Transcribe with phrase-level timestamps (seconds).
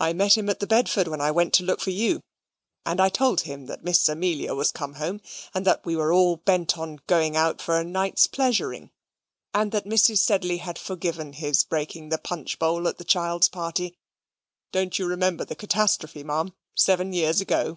[0.00, 2.22] "I met him at the Bedford, when I went to look for you;
[2.86, 5.20] and I told him that Miss Amelia was come home,
[5.52, 8.90] and that we were all bent on going out for a night's pleasuring;
[9.52, 10.20] and that Mrs.
[10.20, 13.98] Sedley had forgiven his breaking the punch bowl at the child's party.
[14.72, 17.76] Don't you remember the catastrophe, Ma'am, seven years ago?"